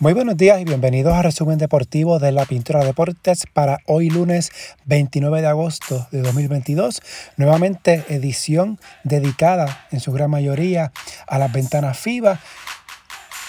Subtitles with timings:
[0.00, 4.50] Muy buenos días y bienvenidos a Resumen Deportivo de la Pintura Deportes para hoy lunes
[4.86, 7.02] 29 de agosto de 2022.
[7.36, 10.90] Nuevamente edición dedicada en su gran mayoría
[11.26, 12.40] a las ventanas FIBA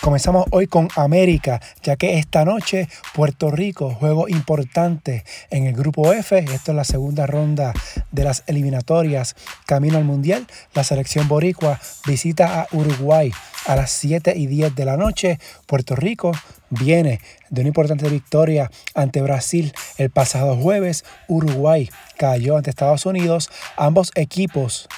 [0.01, 6.11] Comenzamos hoy con América, ya que esta noche Puerto Rico, juego importante en el grupo
[6.11, 7.71] F, esto es la segunda ronda
[8.11, 9.35] de las eliminatorias
[9.67, 13.31] camino al Mundial, la selección boricua visita a Uruguay
[13.67, 15.39] a las 7 y 10 de la noche.
[15.67, 16.31] Puerto Rico
[16.71, 21.05] viene de una importante victoria ante Brasil el pasado jueves.
[21.27, 23.49] Uruguay cayó ante Estados Unidos.
[23.77, 24.89] Ambos equipos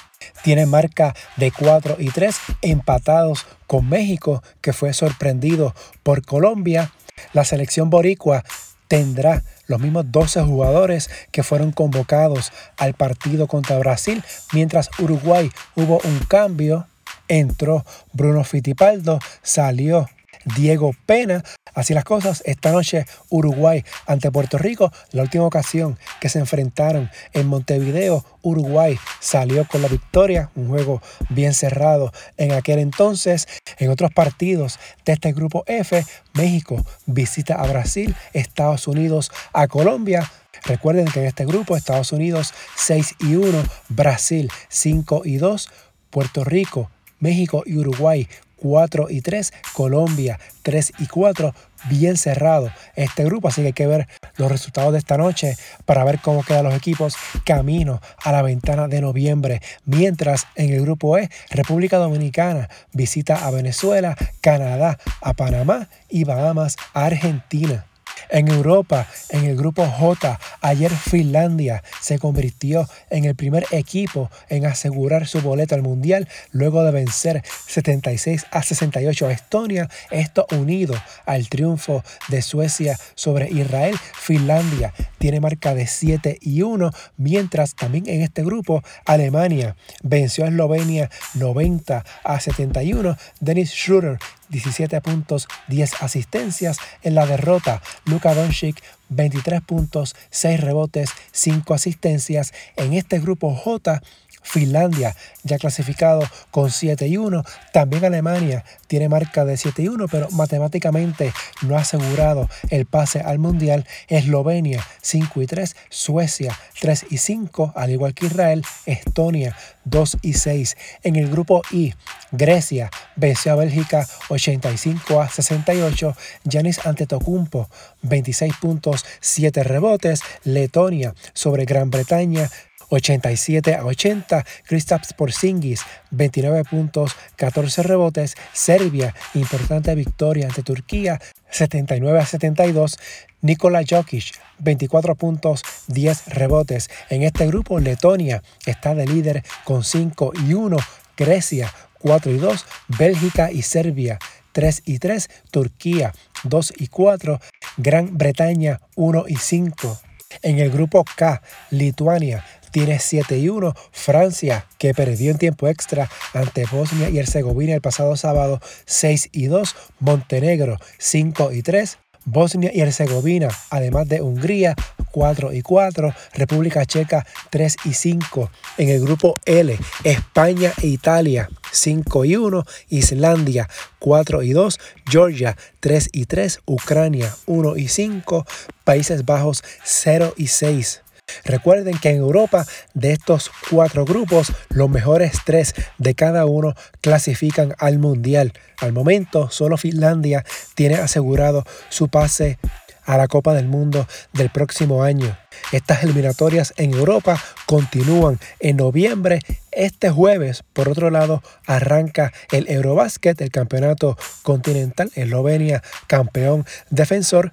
[0.44, 5.74] tiene marca de 4 y 3 empatados con México, que fue sorprendido
[6.04, 6.92] por Colombia.
[7.34, 8.44] La selección boricua
[8.88, 16.00] tendrá los mismos 12 jugadores que fueron convocados al partido contra Brasil, mientras Uruguay hubo
[16.04, 16.88] un cambio.
[17.30, 20.08] Entró Bruno Fitipaldo, salió
[20.56, 26.30] Diego Pena Así las cosas, esta noche Uruguay ante Puerto Rico, la última ocasión que
[26.30, 32.78] se enfrentaron en Montevideo, Uruguay salió con la victoria, un juego bien cerrado en aquel
[32.78, 33.48] entonces.
[33.80, 40.32] En otros partidos de este grupo F, México visita a Brasil, Estados Unidos a Colombia.
[40.66, 45.70] Recuerden que en este grupo Estados Unidos 6 y 1, Brasil 5 y 2,
[46.12, 48.28] Puerto Rico, México y Uruguay
[48.64, 51.54] 4 y 3, Colombia 3 y 4,
[51.90, 56.06] bien cerrado este grupo, así que hay que ver los resultados de esta noche para
[56.06, 61.18] ver cómo quedan los equipos camino a la ventana de noviembre, mientras en el grupo
[61.18, 67.86] E, República Dominicana visita a Venezuela, Canadá, a Panamá y Bahamas a Argentina.
[68.30, 74.66] En Europa, en el grupo J, ayer Finlandia se convirtió en el primer equipo en
[74.66, 80.96] asegurar su boleto al Mundial luego de vencer 76 a 68 a Estonia, esto unido
[81.26, 83.96] al triunfo de Suecia sobre Israel.
[84.14, 90.48] Finlandia tiene marca de 7 y 1, mientras también en este grupo Alemania venció a
[90.50, 93.18] Eslovenia 90 a 71.
[93.40, 94.18] Dennis Schroeder
[94.50, 96.78] 17 puntos, 10 asistencias.
[97.02, 102.54] En la derrota, Luka Doncic 23 puntos, 6 rebotes, 5 asistencias.
[102.76, 104.02] En este grupo J,
[104.44, 106.22] Finlandia ya clasificado
[106.52, 107.44] con 7 y 1.
[107.72, 113.22] También Alemania tiene marca de 7 y 1, pero matemáticamente no ha asegurado el pase
[113.22, 113.86] al Mundial.
[114.08, 119.56] Eslovenia 5 y 3, Suecia 3 y 5, al igual que Israel, Estonia
[119.86, 120.78] 2 y 6.
[121.04, 121.94] En el grupo I,
[122.32, 126.16] Grecia venció a Bélgica 85 a 68.
[126.44, 127.70] Yanis Antetokounmpo
[128.02, 130.22] 26 puntos, 7 rebotes.
[130.44, 132.50] Letonia sobre Gran Bretaña
[132.90, 134.46] 87 a 80.
[134.66, 138.36] Kristaps Porzingis, 29 puntos, 14 rebotes.
[138.54, 143.00] Serbia, importante victoria ante Turquía, 79 a 72.
[143.42, 146.90] Nikola Jokic, 24 puntos, 10 rebotes.
[147.10, 150.78] En este grupo, Letonia está de líder con 5 y 1.
[151.18, 152.66] Grecia, 4 y 2.
[152.88, 154.20] Bélgica y Serbia,
[154.54, 155.30] 3 y 3.
[155.52, 156.14] Turquía,
[156.44, 157.40] 2 y 4.
[157.78, 160.00] Gran Bretaña, 1 y 5.
[160.42, 163.74] En el grupo K, Lituania tiene 7 y 1.
[163.92, 169.46] Francia, que perdió en tiempo extra ante Bosnia y Herzegovina el pasado sábado, 6 y
[169.46, 169.76] 2.
[170.00, 172.00] Montenegro, 5 y 3.
[172.26, 174.76] Bosnia y Herzegovina, además de Hungría,
[175.14, 178.50] 4 y 4, República Checa 3 y 5.
[178.80, 183.70] En el grupo L, España e Italia 5 y 1, Islandia
[184.00, 188.46] 4 y 2, Georgia 3 y 3, Ucrania 1 y 5,
[188.84, 191.04] Países Bajos 0 y 6.
[191.46, 197.76] Recuerden que en Europa de estos cuatro grupos, los mejores tres de cada uno clasifican
[197.78, 198.54] al Mundial.
[198.80, 200.44] Al momento, solo Finlandia
[200.76, 202.60] tiene asegurado su pase
[203.06, 205.38] a la Copa del Mundo del próximo año.
[205.72, 209.40] Estas eliminatorias en Europa continúan en noviembre.
[209.72, 215.12] Este jueves, por otro lado, arranca el Eurobasket, el campeonato continental.
[215.16, 217.52] Eslovenia, campeón defensor,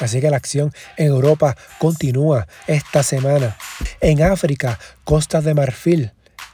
[0.00, 3.56] Así que la acción en Europa continúa esta semana.
[4.00, 6.12] En África, Costa de Marfil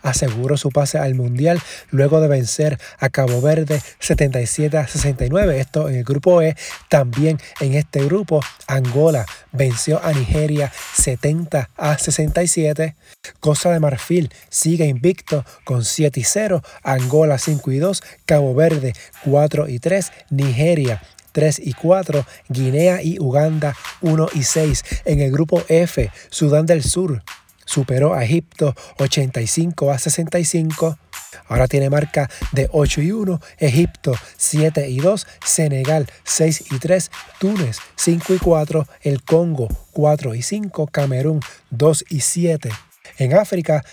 [0.08, 1.60] aseguró su pase al Mundial
[1.90, 5.60] luego de vencer a Cabo Verde 77 a 69.
[5.60, 6.56] Esto en el grupo E.
[6.88, 12.96] También en este grupo, Angola venció a Nigeria 70 a 67.
[13.40, 16.62] Costa de Marfil sigue invicto con 7 y 0.
[16.82, 18.02] Angola 5 y 2.
[18.26, 18.94] Cabo Verde
[19.24, 20.12] 4 y 3.
[20.30, 21.02] Nigeria
[21.32, 24.84] 3 y 4, Guinea y Uganda 1 y 6.
[25.04, 27.22] En el grupo F, Sudán del Sur
[27.68, 30.98] superó a Egipto 85 a 65.
[31.48, 37.10] Ahora tiene marca de 8 y 1, Egipto 7 y 2, Senegal 6 y 3,
[37.38, 42.70] Túnez 5 y 4, el Congo 4 y 5, Camerún 2 y 7.
[43.18, 43.84] En África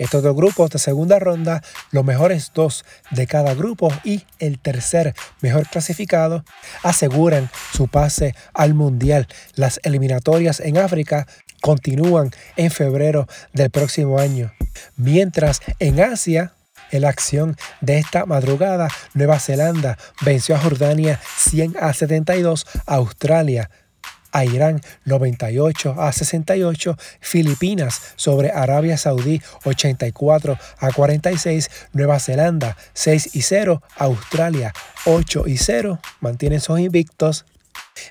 [0.00, 5.14] estos dos grupos de segunda ronda, los mejores dos de cada grupo y el tercer
[5.42, 6.42] mejor clasificado
[6.82, 9.28] aseguran su pase al Mundial.
[9.56, 11.26] Las eliminatorias en África
[11.60, 14.52] continúan en febrero del próximo año.
[14.96, 16.52] Mientras en Asia,
[16.90, 23.70] en la acción de esta madrugada, Nueva Zelanda venció a Jordania 100 a 72, Australia
[24.32, 33.34] a Irán 98 a 68, Filipinas sobre Arabia Saudí 84 a 46, Nueva Zelanda 6
[33.34, 34.72] y 0, Australia
[35.06, 37.44] 8 y 0, mantienen sus invictos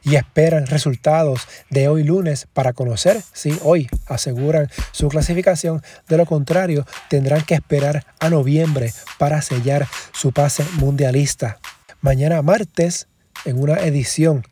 [0.04, 5.82] y esperan resultados de hoy lunes para conocer si hoy aseguran su clasificación.
[6.08, 11.60] De lo contrario, tendrán que esperar a noviembre para sellar su pase mundialista.
[12.02, 13.08] Mañana martes,
[13.46, 14.46] en una edición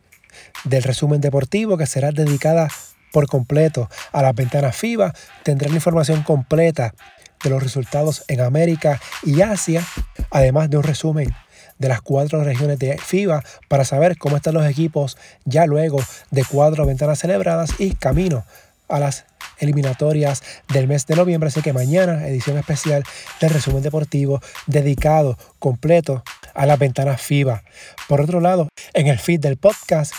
[0.64, 2.70] del resumen deportivo que será dedicada
[3.12, 5.14] por completo a las ventanas FIBA.
[5.44, 6.94] Tendrá la información completa
[7.44, 9.84] de los resultados en América y Asia,
[10.32, 11.34] además de un resumen
[11.80, 16.00] de las cuatro regiones de FIBA para saber cómo están los equipos ya luego
[16.32, 18.46] de cuatro ventanas celebradas y camino
[18.88, 19.26] a las
[19.60, 20.44] eliminatorias
[20.74, 21.50] del mes de noviembre.
[21.50, 23.04] Así que mañana, edición especial
[23.42, 27.64] del resumen deportivo dedicado completo a las ventanas FIBA.
[28.08, 30.14] Por otro lado, en el feed del podcast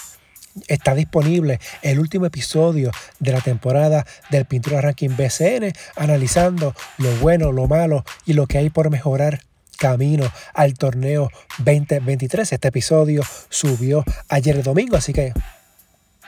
[0.66, 2.90] está disponible el último episodio
[3.20, 8.58] de la temporada del Pintura Ranking BCN, analizando lo bueno, lo malo y lo que
[8.58, 9.42] hay por mejorar
[9.78, 12.52] camino al torneo 2023.
[12.52, 15.32] Este episodio subió ayer domingo, así que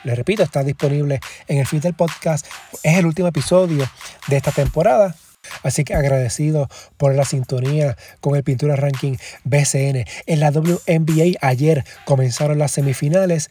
[0.04, 2.46] les repito, está disponible en el feed del podcast.
[2.82, 3.86] Es el último episodio
[4.28, 5.14] de esta temporada.
[5.62, 10.04] Así que agradecido por la sintonía con el Pintura Ranking BCN.
[10.26, 13.50] En la WNBA ayer comenzaron las semifinales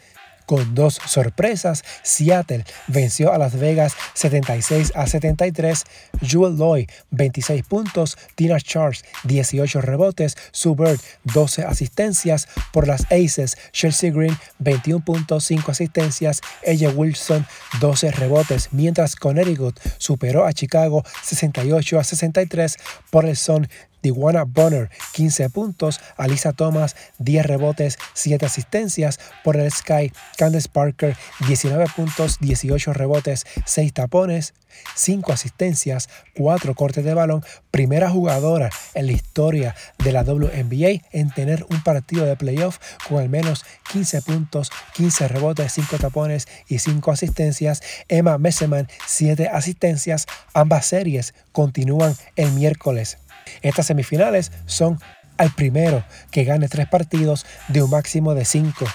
[0.50, 1.84] con dos sorpresas.
[2.02, 5.84] Seattle venció a Las Vegas 76 a 73.
[6.24, 8.18] Jewel Loy 26 puntos.
[8.34, 10.36] Tina Charles 18 rebotes.
[10.50, 12.48] Sue Bird 12 asistencias.
[12.74, 16.42] Por las Aces, Chelsea Green 21 puntos, 5 asistencias.
[16.64, 17.46] Ella Wilson
[17.80, 18.70] 12 rebotes.
[18.72, 22.78] Mientras Connecticut superó a Chicago 68 a 63.
[23.12, 23.70] Por el Son
[24.02, 26.00] Diwana Bonner, 15 puntos.
[26.18, 29.20] Alisa Thomas, 10 rebotes, 7 asistencias.
[29.44, 31.16] Por el Sky, Candace Parker,
[31.48, 34.54] 19 puntos, 18 rebotes, 6 tapones,
[34.96, 37.44] 5 asistencias, 4 cortes de balón.
[37.72, 43.20] Primera jugadora en la historia de la WNBA en tener un partido de playoff con
[43.20, 47.82] al menos 15 puntos, 15 rebotes, 5 tapones y 5 asistencias.
[48.08, 50.26] Emma Messeman, 7 asistencias.
[50.54, 53.18] Ambas series continúan el miércoles.
[53.62, 55.00] Estas semifinales son
[55.38, 58.86] al primero que gane tres partidos de un máximo de cinco.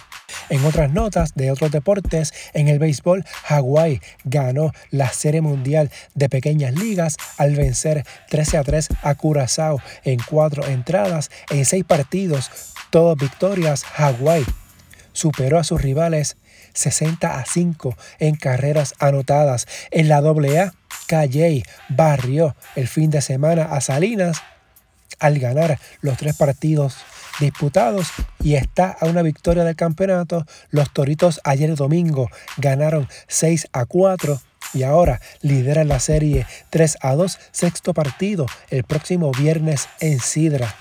[0.50, 6.28] En otras notas de otros deportes, en el béisbol, Hawái ganó la Serie Mundial de
[6.28, 12.50] Pequeñas Ligas al vencer 13 a 3 a Curazao en cuatro entradas en seis partidos,
[12.90, 13.84] todas victorias.
[13.84, 14.44] Hawái
[15.12, 16.36] superó a sus rivales
[16.74, 19.66] 60 a 5 en carreras anotadas.
[19.90, 20.72] En la AA,
[21.06, 24.42] Calle barrió el fin de semana a Salinas
[25.18, 26.96] al ganar los tres partidos
[27.40, 28.08] disputados
[28.40, 30.46] y está a una victoria del campeonato.
[30.70, 34.40] Los Toritos ayer domingo ganaron 6 a 4
[34.72, 40.74] y ahora lideran la serie 3 a 2, sexto partido el próximo viernes en Sidra.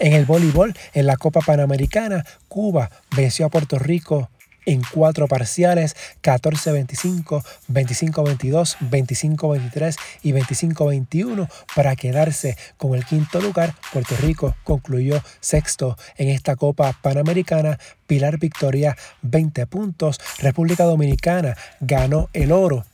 [0.00, 4.28] En el voleibol, en la Copa Panamericana, Cuba venció a Puerto Rico
[4.68, 13.74] en cuatro parciales, 14-25, 25-22, 25-23 y 25-21 para quedarse con el quinto lugar.
[13.94, 17.78] Puerto Rico concluyó sexto en esta Copa Panamericana.
[18.06, 20.20] Pilar Victoria 20 puntos.
[20.38, 22.84] República Dominicana ganó el oro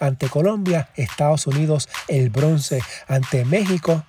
[0.00, 4.04] ante Colombia, Estados Unidos el bronce ante México.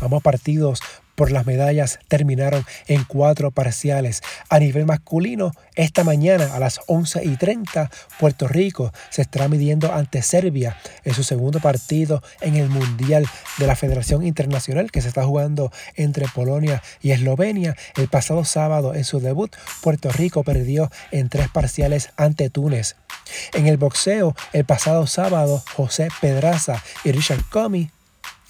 [0.00, 0.80] Vamos partidos
[1.16, 4.22] por las medallas terminaron en cuatro parciales.
[4.48, 9.92] A nivel masculino, esta mañana a las 11 y 30, Puerto Rico se estará midiendo
[9.92, 13.26] ante Serbia en su segundo partido en el Mundial
[13.58, 17.76] de la Federación Internacional que se está jugando entre Polonia y Eslovenia.
[17.96, 22.96] El pasado sábado, en su debut, Puerto Rico perdió en tres parciales ante Túnez.
[23.54, 27.90] En el boxeo, el pasado sábado, José Pedraza y Richard Comey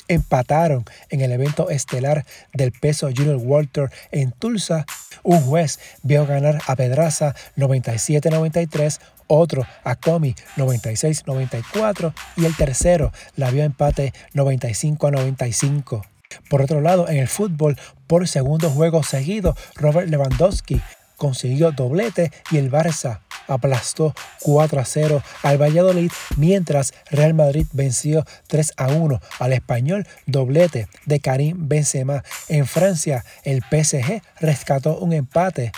[0.09, 4.87] empataron en el evento estelar del peso Junior Walter en Tulsa.
[5.23, 13.51] Un juez vio ganar a Pedraza 97-93, otro a Comi 96-94 y el tercero la
[13.51, 16.03] vio empate 95-95.
[16.49, 20.81] Por otro lado, en el fútbol, por segundo juego seguido, Robert Lewandowski
[21.17, 28.25] consiguió doblete y el Barça aplastó 4 a 0 al Valladolid, mientras Real Madrid venció
[28.49, 32.23] 3 a 1 al español doblete de Karim Benzema.
[32.49, 35.73] En Francia, el PSG rescató un empate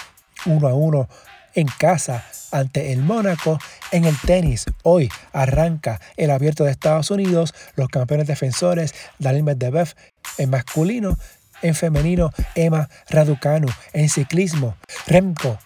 [0.46, 1.08] 1 a 1
[1.54, 3.58] en casa ante el Mónaco.
[3.90, 7.54] En el tenis, hoy arranca el abierto de Estados Unidos.
[7.74, 9.94] Los campeones defensores, Dalil Medvedev
[10.36, 11.18] en masculino,
[11.62, 13.68] en femenino, Emma Raducanu.
[13.92, 15.58] En ciclismo, Remco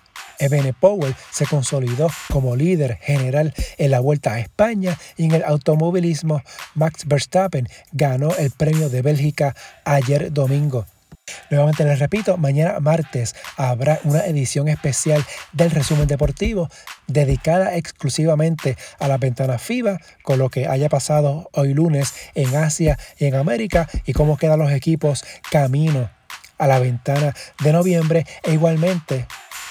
[0.80, 6.42] Powell se consolidó como líder general en la Vuelta a España y en el automovilismo
[6.74, 10.86] Max Verstappen ganó el premio de Bélgica ayer domingo.
[11.50, 16.68] Nuevamente les repito, mañana martes habrá una edición especial del resumen deportivo
[17.06, 22.98] dedicada exclusivamente a la ventana FIBA, con lo que haya pasado hoy lunes en Asia
[23.18, 26.10] y en América y cómo quedan los equipos camino
[26.58, 29.26] a la ventana de noviembre e igualmente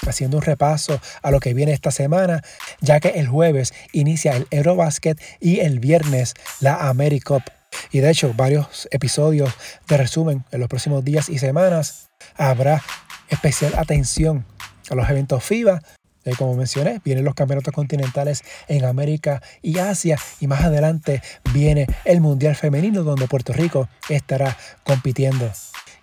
[0.08, 2.42] haciendo un repaso a lo que viene esta semana,
[2.80, 7.42] ya que el jueves inicia el Eurobasket y el viernes la AmeriCup.
[7.90, 9.52] Y de hecho, varios episodios
[9.88, 12.82] de resumen en los próximos días y semanas habrá
[13.28, 14.44] especial atención
[14.90, 15.82] a los eventos FIBA.
[16.24, 21.20] Y como mencioné, vienen los campeonatos continentales en América y Asia y más adelante
[21.52, 25.50] viene el Mundial Femenino donde Puerto Rico estará compitiendo.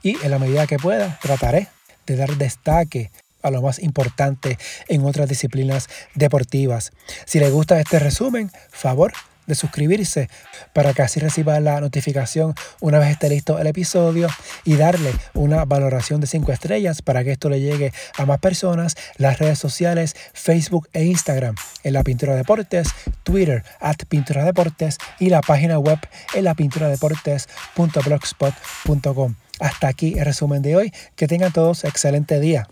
[0.04, 1.68] Y en la medida que pueda, trataré
[2.06, 3.12] de dar destaque
[3.42, 6.92] a lo más importante en otras disciplinas deportivas.
[7.26, 9.14] Si les gusta este resumen, favor
[9.50, 10.30] de suscribirse
[10.74, 14.28] para que así reciba la notificación una vez esté listo el episodio
[14.64, 18.96] y darle una valoración de 5 estrellas para que esto le llegue a más personas,
[19.18, 22.90] las redes sociales Facebook e Instagram en la Pintura Deportes,
[23.24, 25.98] Twitter at Pintura Deportes y la página web
[26.36, 29.36] en la Deportes.blogspot.com.
[29.60, 30.94] Hasta aquí el resumen de hoy.
[31.16, 32.68] Que tengan todos excelente día.